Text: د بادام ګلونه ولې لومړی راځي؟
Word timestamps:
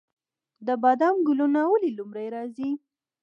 د 0.67 0.69
بادام 0.83 1.15
ګلونه 1.27 1.59
ولې 1.71 1.89
لومړی 1.97 2.27
راځي؟ 2.35 2.69